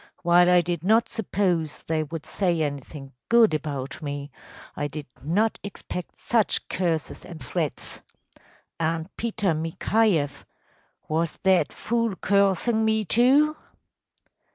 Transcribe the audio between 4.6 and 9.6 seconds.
I did not expect such curses and threats. And Peter